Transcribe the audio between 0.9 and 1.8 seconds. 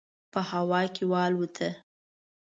کې والوته.